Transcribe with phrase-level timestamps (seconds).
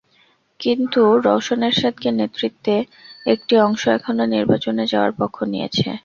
[0.59, 2.75] কিন্তু রওশন এরশাদের নেতৃত্বে
[3.25, 5.89] একটি অংশ এখনো নির্বাচনে যাওয়ার পক্ষ নিয়েছে।